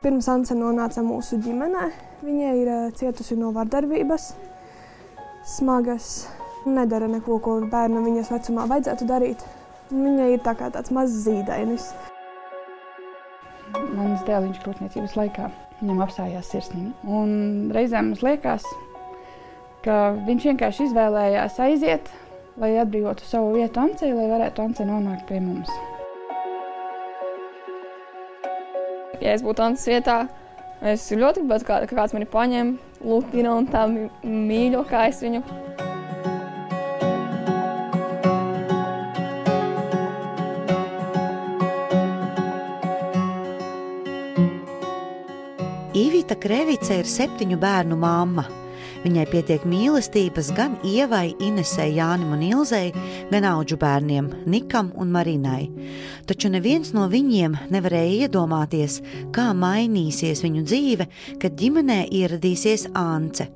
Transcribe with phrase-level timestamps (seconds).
[0.00, 1.90] Pirms Anse nonāca mūsu ģimenē,
[2.24, 4.30] viņa ir eh, cietusi no vardarbības,
[5.44, 6.06] smagas,
[6.64, 9.44] nedara neko, ko bērnam viņas vecumā vajadzētu darīt.
[9.90, 11.90] Viņa ir tā kā tāds mazs zīdainis.
[13.76, 16.96] Mans dēliņš grūtniecības laikā viņam apstājās sirsniņa.
[17.04, 17.36] Un
[17.76, 18.64] reizēm mums liekas,
[19.84, 22.08] ka viņš vienkārši izvēlējās aiziet,
[22.56, 25.68] lai atbrīvotu savu vietu Ancei, lai varētu Ance nonākt pie mums.
[29.20, 30.22] Ja es būtu Ances vietā,
[30.80, 32.72] es ļoti gribētu, kā, ka kāds mani paņem,
[33.04, 35.44] lutina un tā mīļo, kā es viņu
[46.00, 48.44] Ivita Krevice ir septiņu bērnu mamma.
[49.00, 52.90] Viņai pietiek mīlestības gan Ievai, Inesei, Jānim un Ilzei,
[53.30, 55.70] gan auģu bērniem Nikam un Marinai.
[56.28, 58.98] Taču neviens no viņiem nevarēja iedomāties,
[59.32, 61.06] kā mainīsies viņu dzīve,
[61.40, 63.48] kad ģimenē ieradīsies Ance.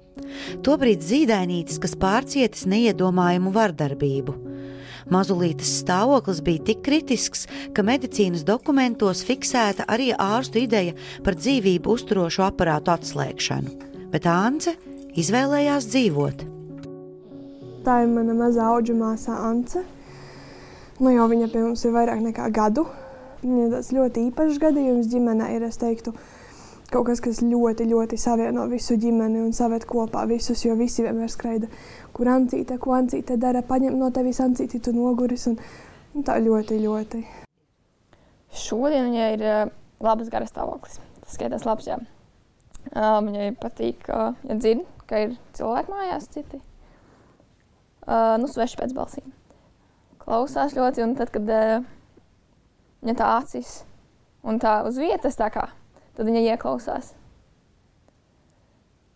[0.65, 4.39] Tobrīd zīdainītis, kas pārcietis neiedomājumu vardarbību.
[5.13, 7.45] Mazulītes stāvoklis bija tik kritisks,
[7.77, 13.77] ka medicīnas dokumentos fiksēta arī ārstu ideja par dzīvību uzturošu aparātu atslēgšanu.
[14.09, 14.73] Bet Ance
[15.21, 16.45] izvēlējās dzīvot.
[17.85, 19.83] Tā ir mana mazā auga māsā Ance.
[21.01, 22.87] Nu, jau viņa pie mums ir vairāk nekā gadu.
[23.43, 26.15] Viņa ir tas ļoti īpašs gadījums ģimenē, ir es teiktu,
[26.89, 31.33] kaut kas, kas ļoti, ļoti savieno visu ģimeni un saved kopā visus, jo visi vienmēr
[31.33, 31.69] skraida
[32.15, 35.49] kur ancīte, ko ancīte dara, paņem no tevis ancīti, tu noguris.
[35.51, 35.59] Un,
[36.15, 37.23] un tā ļoti, ļoti.
[38.55, 39.63] Šodien viņai ir uh,
[40.05, 41.01] labs garas stāvoklis.
[41.25, 41.99] Tas skaitās labs, jā.
[42.93, 46.61] Uh, viņai patīk, uh, ja dzird, ka ir cilvēki mājās citi.
[48.05, 49.33] Uh, nu, sveši pēc balsīm.
[50.21, 51.87] Klausās ļoti, un tad, kad uh,
[53.03, 53.81] viņa tā acis
[54.45, 55.67] un tā uz vietas, tā kā,
[56.15, 57.15] tad viņa ieklausās.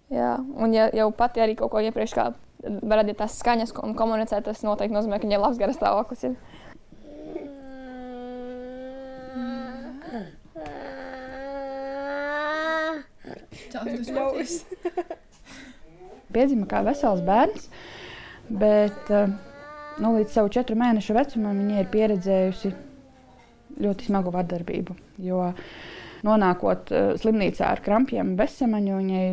[0.08, 2.30] Jā, un ja jau pati arī kaut ko iepriekš kā
[2.64, 6.38] radīt tās skaņas un komunicēt, tas noteikti nozīmē, ka viņai labs garas stāvoklis ir.
[16.34, 17.68] Piedzima kā vesels bērns,
[18.48, 19.30] bet eh,
[20.02, 22.74] nu, līdz savu četru mēnešu vecumam viņa ir pieredzējusi
[23.82, 24.96] ļoti smagu vardarbību.
[25.22, 25.52] Jo
[26.26, 29.26] nonākot uh, slimnīcā ar krampjiem, bezsamaņu, viņai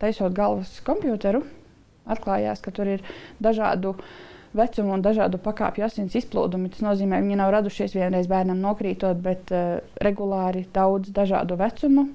[0.00, 1.42] taisot galvas kompjuteru,
[2.08, 3.04] atklājās, ka tur ir
[3.44, 3.94] dažādu
[4.56, 6.70] vecumu un dažādu pakāpju asins izplūdumi.
[6.72, 12.08] Tas nozīmē, ka viņi nav radušies vienreiz bērnam nokrītot, bet uh, regulāri daudz dažādu vecumu.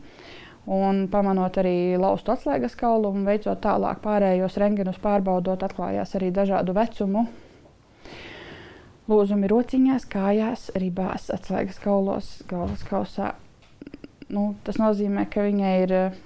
[0.63, 6.75] Un pamanot arī laustu atslēgas kaulu un veicot tālāk pārējos rengenus pārbaudot, atklājās arī dažādu
[6.78, 7.25] vecumu.
[9.12, 13.34] Lūzumi rociņās, kājās, ribās, atslēgas kaulos, galvas kausā.
[14.31, 16.22] Nu, tas nozīmē, ka viņai ir uh,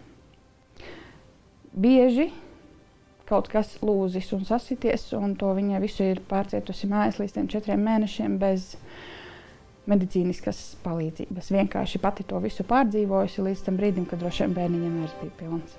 [1.77, 2.29] bieži
[3.27, 8.37] kaut kas lūzis un sasities, un to viņa visu ir pārcietusi mājās līdz četriem mēnešiem
[8.39, 8.75] bez
[9.87, 11.51] medicīniskas palīdzības.
[11.55, 15.77] Vienkārši pati to visu pārdzīvojusi līdz tam brīdim, kad droši vien bērniņam vairs bija pilns.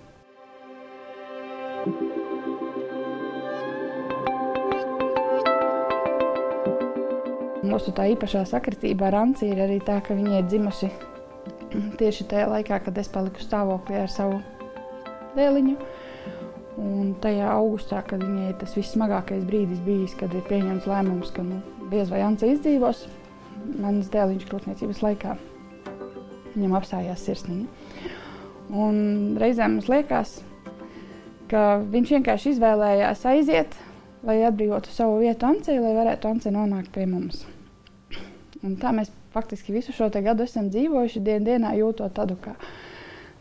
[7.68, 10.88] Mūsu tā īpašā sakritība ar Anci ir arī tā, ka viņa ir dzimusi
[12.00, 14.38] tieši tajā laikā, kad es paliku stāvoklī ar savu
[15.36, 15.76] dēliņu.
[16.78, 21.58] Un tajā augustā, kad viņai tas vissmagākais brīdis bijis, kad ir pieņemts lēmums, ka nu,
[21.90, 23.02] diez vai Anta izdzīvos,
[23.80, 25.36] mans dēliņš grūtniecības laikā
[26.54, 28.08] viņam apstājās sirsniņa.
[28.78, 28.98] Un
[29.40, 30.38] reizēm mums liekas,
[31.48, 33.78] ka viņš vienkārši izvēlējās aiziet,
[34.26, 37.46] lai atbrīvotu savu vietu Ancei, lai varētu Ance nonākt pie mums.
[38.64, 42.56] Un tā mēs faktiski visu šo gadu esam dzīvojuši, dien dienā jūtot tādu kā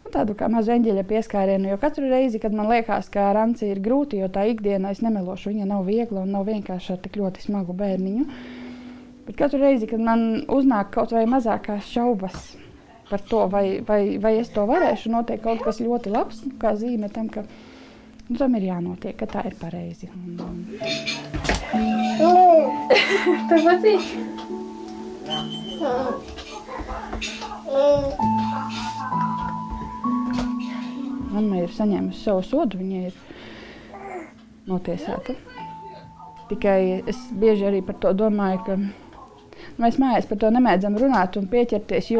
[0.07, 1.67] Nu, tādu kā mazu eņģeļa pieskārienu.
[1.67, 5.01] Jo katru reizi, kad man liekas, ka ar Anci ir grūti, jo tā ikdienā es
[5.03, 8.23] nemelošu, viņa nav viegla un nav vienkārši ar tik ļoti smagu bērniņu.
[9.27, 12.55] Bet katru reizi, kad man uznāk kaut vai mazākās šaubas
[13.09, 17.09] par to, vai, vai, vai es to varēšu, notiek kaut kas ļoti labs, kā zīme
[17.11, 20.07] tam, ka nu, tam ir jānotiek, ka tā ir pareizi.
[23.49, 24.03] Tev patīk?
[31.27, 33.15] Mamma ir saņēmusi savu sodu, viņa ir
[34.67, 35.35] notiesāta.
[36.47, 38.79] Tikai es bieži arī par to domāju, ka
[39.81, 42.11] mēs mājās par to nemēdzam runāt un pieķerties,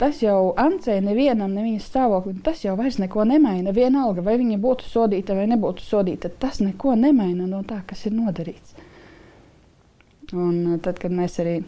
[0.00, 3.72] tas jau Ancei nevienam, ne viņas stāvoklim, tas jau vairs neko nemaina.
[3.76, 8.16] Vienalga, vai viņa būtu sodīta vai nebūtu sodīta, tas neko nemaina no tā, kas ir
[8.16, 8.76] nodarīts.
[10.34, 11.60] Un tad, kad mēs arī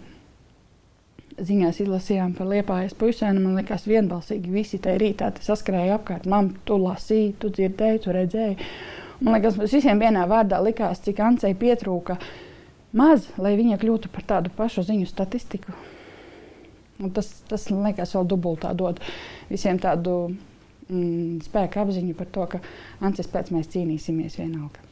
[1.38, 6.26] ziņās izlasījām par liepājas puisēnu, man liekas, vienbalsīgi visi tajā rītā saskrēja apkārt.
[6.30, 8.58] Mam, tu lasīji, tu dzirdēji, tu redzēji.
[9.20, 12.19] Man liekas, mums visiem vienā vārdā likās, cik Ancei pietrūka
[12.96, 15.75] maz, lai viņa kļūtu par tādu pašu ziņu statistiku.
[16.99, 18.99] Un tas, tas man liekas, vēl dubultā dod
[19.50, 20.17] visiem tādu
[20.88, 22.61] mm, spēku apziņu par to, ka
[23.05, 24.82] Ancis pēc mēs cīnīsimies vienalga.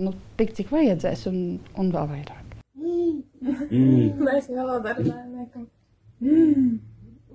[0.00, 1.40] Nu, tik cik vajadzēs, un,
[1.80, 2.54] un vēl vairāk.
[2.80, 4.20] Mm.
[4.20, 5.66] Mēs valodā runājam.
[6.20, 6.78] Mm.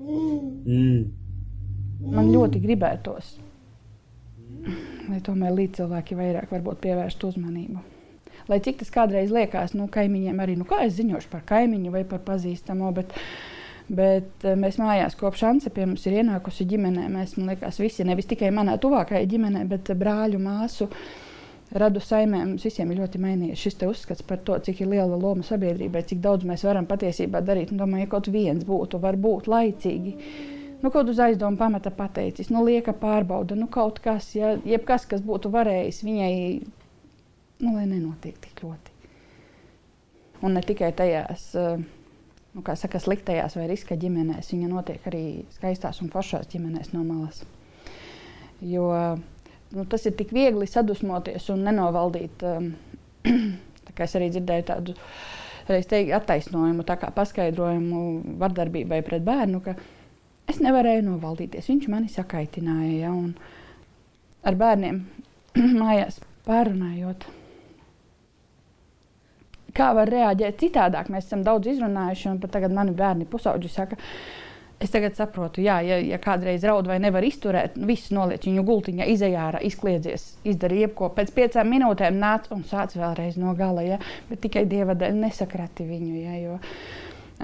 [0.06, 1.04] Mm.
[2.06, 3.36] Man ļoti gribētos,
[5.10, 7.94] lai tomēr līdz cilvēki vairāk pievērstu uzmanību.
[8.50, 12.03] Lai cik tas kādreiz liekas, nu, kaimiņiem arī, nu, kā es ziņošu par kaimiņu vai
[12.06, 13.15] par pazīstamo, bet,
[13.89, 17.07] bet eh, mēs mājās kopš Anse pie mums ir ienākusi ģimenē.
[17.13, 20.89] Mēs, man liekas, visi, nevis tikai manā tuvākajā ģimenē, bet brāļu, māsu,
[21.74, 26.06] radu saimēm mums visiem ir ļoti mainījies šis uzskats par to, cik liela loma sabiedrībai,
[26.06, 27.74] cik daudz mēs varam patiesībā darīt.
[27.74, 30.15] Un, domāju, ja kaut viens būtu, varbūt laicīgi.
[30.86, 35.24] Nu, kaut uz aizdomu pamata pateicis, nu, lieka pārbauda, nu, kaut kas, ja, jebkas, kas
[35.25, 36.33] būtu varējis viņai,
[37.63, 38.94] nu, lai nenotiek tik ļoti.
[40.46, 41.86] Un ne tikai tajās, eh,
[42.54, 45.25] nu, kā saka, sliktajās vai riska ģimenēs, viņa notiek arī
[45.56, 47.46] skaistās un foršās ģimenēs no malas.
[48.62, 48.92] Jo
[49.75, 52.46] nu, tas ir tik viegli sadusmoties un nenovaldīt.
[53.25, 54.94] Um, es arī dzirdēju tādu
[55.66, 58.02] teiktu, attaisnojumu, tā kā paskaidrojumu
[58.42, 59.74] vardarbībai pret bērnu, ka
[60.52, 61.69] es nevarēju novaldīties.
[61.72, 63.07] Viņš mani sakaitināja.
[63.07, 63.13] Ja,
[64.46, 65.00] ar bērniem
[65.81, 67.25] mājās pārunājot.
[69.75, 71.12] Kā var reaģēt citādāk?
[71.12, 74.45] Mēs esam daudz izrunājuši, un pat tagad mani bērni pusauģi saka, ka
[74.75, 79.07] Es tagad saprotu, jā, ja, ja kādreiz raud vai nevar izturēt, viss noliec viņu gultiņā,
[79.13, 81.07] izējā ārā, izkliedzies, izdarīja jebko.
[81.16, 84.01] Pēc piecām minūtēm nāc un sāc vēlreiz no gala, ja?
[84.27, 86.19] bet tikai dieva dēļ nesakrati viņu.
[86.19, 86.36] Ja?
[86.42, 86.60] Jo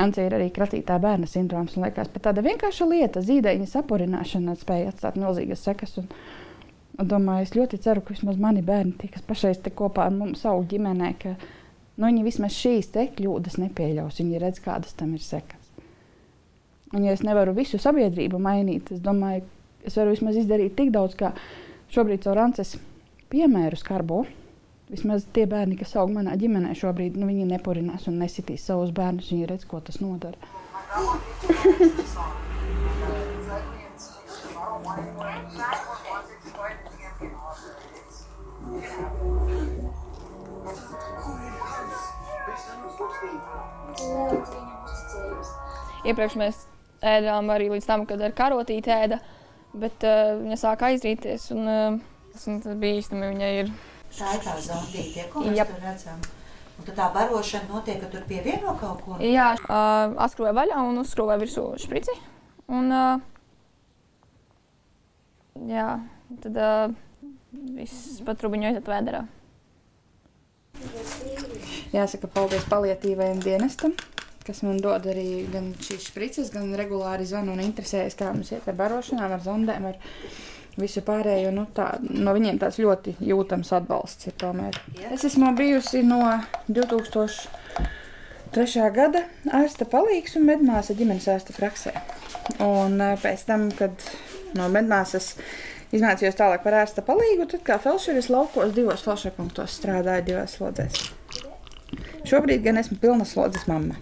[0.02, 1.78] Ancija ir arī kratītā bērna sindroms.
[1.78, 5.98] Man liekas, pat tāda vienkārša lieta, zīdaiņa sapurināšana spēja atstāt milzīgas sekas.
[6.04, 6.12] Un,
[7.00, 10.16] un domāju, es ļoti ceru, ka vismaz mani bērni, tie, kas pašreiz te kopā ar
[10.16, 11.36] mums, savu ģimenē, ka
[11.98, 14.20] nu, viņi vismaz šīs te kļūdas nepieļaus.
[14.22, 15.60] Viņi redz, kādas tam ir sekas.
[16.92, 19.46] Un, ja es nevaru visu sabiedrību mainīt, es domāju,
[19.88, 21.32] es varu vismaz izdarīt tik daudz, kā
[21.94, 22.76] šobrīd caur Ances
[23.32, 24.26] piemēru skarbo.
[24.92, 29.32] Vismaz tie bērni, kas aug manā ģimenē, šobrīd nu, viņi nepurinās un nesitīs savus bērnus.
[29.32, 30.40] Viņi redz, ko tas nodara.
[46.02, 46.66] Iepriekš mēs
[47.06, 49.20] ēdām arī līdz tam, kad ar karotīti ēda,
[49.78, 51.48] bet uh, viņa sāka aizrīties.
[51.56, 51.98] Un, uh,
[52.34, 53.74] tas bija īstenībā viņai ir.
[54.12, 55.72] Tā ir tā zondīte, ko mēs Jap.
[55.72, 56.22] tur redzam.
[56.80, 59.20] Un tad tā barošana notiek, ka tur pievieno kaut ko?
[59.22, 62.16] Jā, uh, atskrūvēja vaļā un uzskrūvēja virsū šprici.
[62.72, 63.22] Un, uh,
[65.70, 65.90] jā,
[66.42, 66.98] tad uh,
[67.78, 69.22] viss pat rubiņu aiziet vēderā.
[71.92, 73.94] Jāsaka paldies palietīvajam dienestam,
[74.48, 78.68] kas man dod arī gan šīs sprites, gan regulāri zvanu un interesējas, kā mums iet
[78.72, 79.98] ar barošanām, ar zondēm, ar
[80.80, 81.52] visu pārējo.
[81.56, 84.74] Nu, tā, no viņiem tāds ļoti jūtams atbalsts ir tomēr.
[85.12, 86.22] Es esmu bijusi no
[86.72, 88.88] 2003.
[88.96, 89.26] gada
[89.62, 91.92] ārsta palīgs un medmāsa ģimenes ārsta praksē.
[92.64, 93.92] Un eh, pēc tam, kad
[94.58, 95.26] no medmāsas
[95.92, 101.21] izmācījos tālāk par ārsta palīgu, tad kā felšeris laukos divos felšerpunktos strādāju divās slodzēs.
[102.32, 103.98] Šobrīd gan esmu pilna slodzes mamma.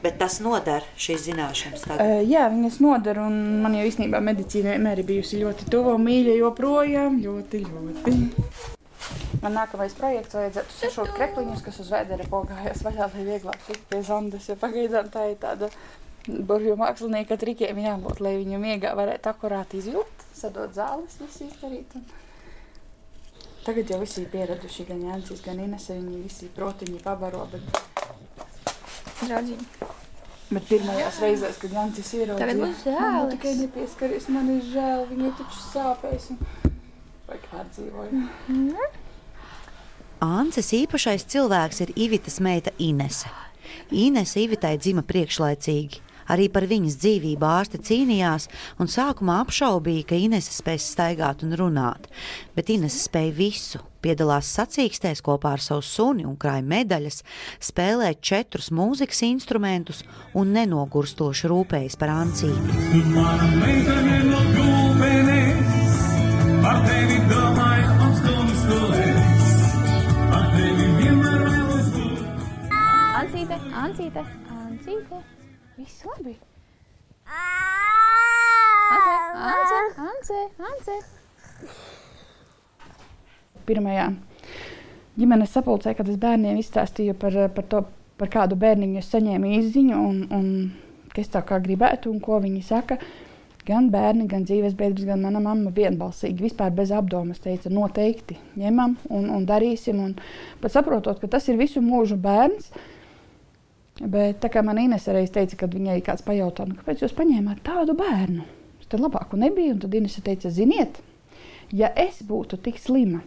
[0.00, 1.82] Bet tas nodara šīs zināšanas.
[1.84, 2.00] Tagad.
[2.00, 3.26] Uh, jā, viņas nodara.
[3.28, 7.20] Man jau īstenībā medicīna vienmēr ir bijusi ļoti tuva un mīļa joprojām.
[7.24, 8.16] Ļoti, ļoti.
[9.42, 14.00] Man nākamais projekts vajadzētu sešot krepliņus, kas uz vēdera pogājas vaļā, lai vieglāk tikt pie
[14.06, 14.48] zondas.
[14.48, 15.68] Ja pagaidām tā ir tāda
[16.26, 21.98] burvju mākslinieka trikiem jābūt, lai viņu miegā varētu akurāti izjūt, sadot zāles, visu izdarīt.
[21.98, 22.08] Un...
[23.66, 27.86] Tagad jau visi ir pieraduši, gan Jānis, gan Inese, viņi visi protiņi pabaro, bet
[29.24, 29.66] Draudzīgi.
[30.46, 33.30] Bet pirmajās reizēs, kad Jancis ieraudzīja, žēl.
[33.32, 36.28] Tikai nepieskaries, man ir žēl, viņai taču sāpēs.
[36.34, 36.72] Un...
[37.26, 38.12] Vai pārdzīvoja?
[38.12, 39.02] Mm -hmm.
[40.22, 43.28] Anses īpašais cilvēks ir Ivitas meita Inese.
[43.90, 46.05] Inese Ivitai dzima priekšlaicīgi.
[46.32, 48.48] Arī par viņas dzīvību ārste cīnījās
[48.82, 52.08] un sākumā apšaubīja, ka Inese spēs staigāt un runāt.
[52.56, 53.82] Bet Inese spēja visu.
[54.06, 57.24] Piedalās sacīkstēs kopā ar savu suni un krāja medaļas,
[57.64, 60.04] spēlē četrus mūzikas instrumentus
[60.38, 63.02] un nenogurstoši rūpējas par ancīti.
[63.14, 65.96] Mana meitene no gulbenes,
[66.62, 69.56] par tevi domāju, apstāvis kolēģis,
[70.34, 72.22] par tevi vienmēr vēlos būt.
[73.24, 74.28] Ancīte, ancīte,
[74.60, 75.24] ancīte.
[75.76, 76.36] Viss labi.
[79.36, 80.40] Ance, Ance,
[80.70, 80.96] Ance.
[83.66, 84.06] Pirmajā
[85.16, 87.82] ģimenes sapulcē, kad es bērniem izstāstīju par, par to,
[88.20, 90.50] par kādu bērniņu es saņēmu izziņu un, un
[91.16, 93.00] kas tā kā gribētu un ko viņi saka.
[93.66, 98.94] Gan bērni, gan dzīves biedrs, gan mana mamma vienbalsīgi, vispār bez apdomas teica, noteikti ņemam
[99.10, 99.98] un, un darīsim.
[100.04, 100.12] Un
[100.62, 102.70] pat saprotot, ka tas ir visu mūžu bērns,
[104.00, 107.62] bet tā kā man Ines reiz teica, kad viņai kāds pajautā, nu, kāpēc jūs paņēmāt
[107.66, 108.44] tādu bērnu?
[108.86, 111.00] Tad labāku nebija, tad Ines teica, ziniet,
[111.74, 113.22] ja es būtu tik slima,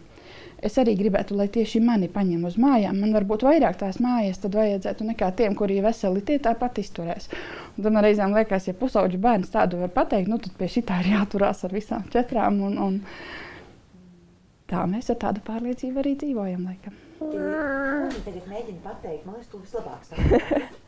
[0.60, 2.98] Es arī gribētu, lai tieši mani paņem uz mājām.
[3.00, 7.30] Man varbūt vairāk tās mājas tad vajadzētu nekā tiem, kuri ir veseli, tie tāpat izturēs.
[7.76, 11.00] Un tad man reizēm liekas, ja pusauģu bērns tādu var pateikt, nu tad pie šitā
[11.00, 12.60] ir jāturās ar visām četrām.
[12.66, 12.98] Un, un
[14.70, 16.66] tā mēs ar tādu pārliecību arī dzīvojam.
[16.70, 16.96] Laikam.
[17.20, 20.64] Tagad mēģinu pateikt, man liekas, tu vislabāk saki.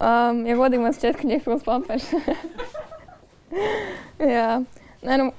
[0.00, 2.06] Um, ja godīgi man šķiet, ka pilns papers.
[4.16, 4.62] Jā,
[5.00, 5.30] Nē, nu,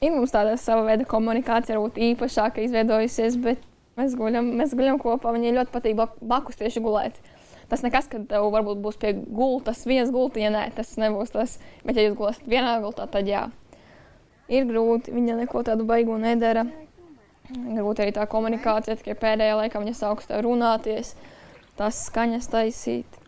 [0.00, 3.64] ir mums tāda sava veida komunikācija, varbūt īpašāka izveidojusies, bet
[4.00, 5.34] mēs guļam, mēs guļam kopā.
[5.36, 7.20] Viņai ļoti patīk blakus tieši gulēt.
[7.70, 11.58] Tas nekas, ka tev varbūt būs pie gultas viens gulti, ja nē, tas nebūs tas.
[11.84, 13.44] Bet, ja jūs gulēsiet vienā gultā, tad jā.
[14.50, 16.64] Ir grūti, viņa neko tādu baigu nedara.
[17.50, 21.14] Grūti arī tā komunikācija, tikai pēdējā laikā viņa sāks tev runāties,
[21.78, 23.18] tās skaņas taisīt.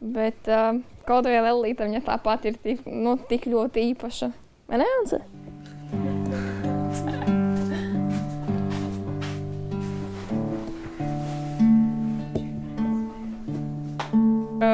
[0.00, 4.30] Bet uh, kaut vai Lelīta, viņa tāpat ir tik, nu, tik ļoti īpaša.
[4.70, 5.20] Vai ne, Anse?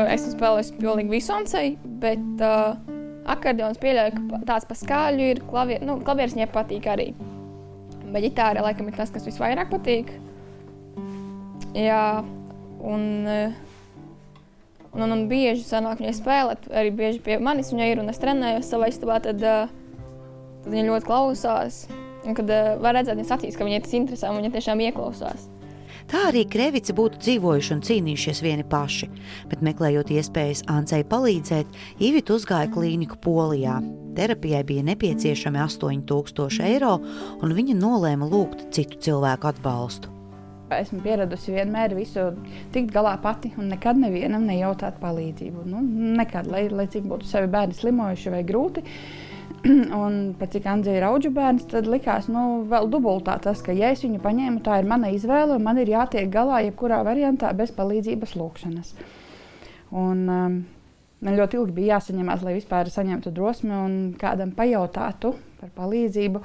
[0.07, 2.96] Es esmu spēlējis pilnīgi visu ansēju, bet uh,
[3.33, 7.11] akordeons pieļauju, ka tāds pa skaļu ir klavier, nu, klavieris viņai patīk arī.
[8.07, 10.13] Bet ģitāra laikam ir tas, kas visvairāk patīk.
[11.77, 12.23] Jā,
[12.81, 18.13] un, un, un, un bieži sanāk viņai spēlēt, arī bieži pie manis viņa ir un
[18.13, 21.85] es trenējos savā istabā, tad, tad viņa ļoti klausās.
[22.27, 22.49] Un kad
[22.83, 25.47] var redzēt viņas acīs, ka viņai tas interesē un viņa tiešām ieklausās.
[26.07, 29.09] Tā arī Krevici būtu dzīvojuši un cīnījušies vieni paši,
[29.51, 33.81] bet meklējot iespējas Ancei palīdzēt, Ivita uzgāja klīniku Polijā.
[34.17, 36.95] Terapijai bija nepieciešami 8000 eiro,
[37.43, 40.13] un viņa nolēma lūgt citu cilvēku atbalstu.
[40.77, 42.31] Esmu pieradusi vienmēr visu
[42.75, 45.67] tikt galā pati un nekad nevienam nejautāt palīdzību.
[45.71, 45.83] Nu,
[46.19, 48.87] nekad, lai, lai cik būtu sevi bērni slimojuši vai grūti.
[50.05, 53.91] un pat cik Andrija ir auģu bērns, tad likās, nu, vēl dubultā tas, ka, ja
[53.95, 57.73] es viņu paņēmu, tā ir mana izvēle, un man ir jātiek galā jebkurā variantā bez
[57.77, 58.95] palīdzības lūkšanas.
[59.97, 60.61] Un, um,
[61.25, 66.43] man ļoti ilgi bija jāsaņemās, lai vispār saņemtu drosmi un kādam pajautātu par palīdzību.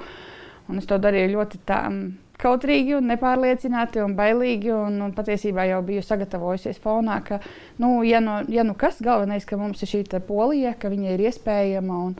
[0.70, 1.64] Un es to darīju ļoti.
[1.74, 2.04] Um,
[2.42, 4.72] kautrīgi, un nepārliecināti un bailīgi.
[4.74, 7.38] Un, un patiesībā jau biju sagatavojusies fonā, ka,
[7.82, 11.26] nu, ja nu, ja nu kas, galvenais, ka mums ir šī polija, ka viņa ir
[11.28, 12.00] iespējama.
[12.08, 12.16] Un,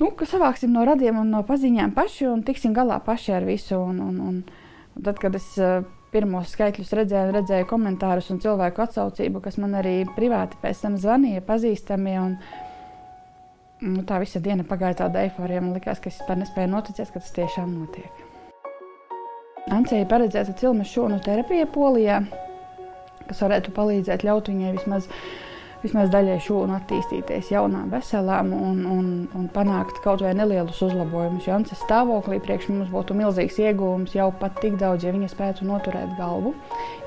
[0.00, 3.78] nu, ka savāksim no radiem un no paziņām paši un tiksim galā paši ar visu.
[3.78, 4.40] Un, un, un,
[4.96, 10.00] tad, kad es uh, pirmos skaitļus redzēju, redzēju komentārus un cilvēku atsaucību, kas man arī
[10.16, 12.16] privāti pēc tam zvanīja, pazīstami.
[12.22, 12.38] Un,
[13.84, 15.62] nu, tā visa diena pagāja tādā eiforijā.
[15.64, 18.24] Man liekas, ka es vispār nespēju noticēt, ka tas tiešām notiek.
[19.74, 22.22] Ancija paredzēta cilmes šūnu terapija Polijā,
[23.28, 25.10] kas varētu palīdzēt ļaut viņai vismaz
[25.82, 31.46] vismaz daļai šūnu attīstīties jaunām, veselām un, un, un panākt kaut vai nelielus uzlabojumus.
[31.46, 35.68] Jo Ances stāvoklī priekš mums būtu milzīgs iegūms jau pat tik daudz, ja viņa spētu
[35.68, 36.54] noturēt galvu,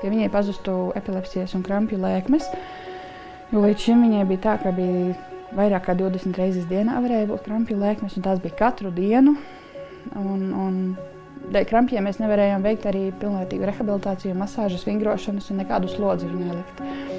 [0.02, 2.48] ja viņai pazustu epilepsijas un krampju lēkmes.
[3.52, 5.12] Jo līdz šim viņai bija tā, ka bija
[5.56, 9.36] vairāk kā 20 reizes dienā varēja būt krampju lēkmes, un tās bija katru dienu.
[10.18, 10.78] Un, un
[11.52, 17.11] dēļ krampjiem mēs nevarējām veikt arī pilnvērtīgu rehabilitāciju, masāžas, vingrošanas un nekādu slodzi viņai likt.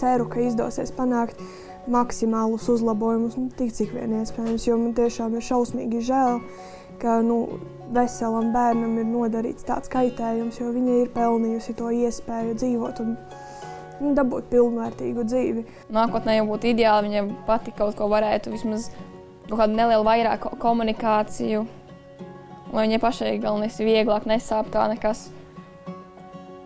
[0.00, 1.40] Ceru, ka izdosies panākt
[1.90, 4.66] maksimālus uzlabojumus, nu, tik cik vien iespējams.
[4.68, 6.40] Jo man tiešām ir šausmīgi žēl,
[7.02, 7.42] ka nu,
[7.94, 13.14] veselam bērnam ir nodarīts tāds kaitējums, jo viņa ir pelnījusi to iespēju dzīvot un
[14.00, 15.64] nu, dabūt pilnvērtīgu dzīvi.
[15.92, 18.90] Nākotnē jau būtu ideāli, ja viņa pati kaut ko varētu, vismaz
[19.50, 21.64] kādu nelielu vairāk komunikāciju,
[22.70, 25.28] lai viņai pašai galvenais ir vieglāk, nesāp kā nekas.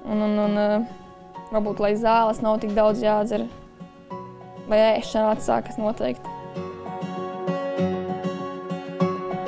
[0.04, 0.90] Un, un, un uh,
[1.54, 3.46] varbūt, lai zāles nav tik daudz jādzer,
[4.68, 6.32] vai ēšana atsākas noteikti.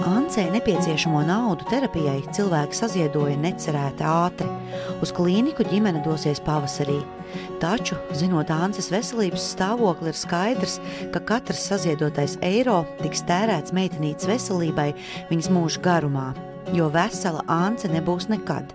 [0.06, 4.48] Ancei nepieciešamo naudu terapijai cilvēki saziedoja necerēti ātri.
[5.02, 6.98] Uz klīniku ģimene dosies pavasarī.
[7.62, 10.80] Taču, zinot Ances veselības stāvokli, ir skaidrs,
[11.14, 14.92] ka katrs saziedotais eiro tiks tērēts meitenītes veselībai
[15.30, 16.28] viņas mūža garumā.
[16.74, 18.72] jo vesela Ance nebūs nekad,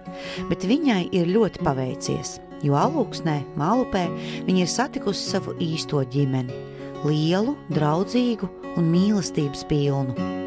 [0.49, 4.05] bet viņai ir ļoti paveicies, jo alūksnē, Mālupē,
[4.47, 6.53] viņa ir satikusi savu īsto ģimeni-
[7.07, 10.40] lielu, draudzīgu un mīlestības pilnu.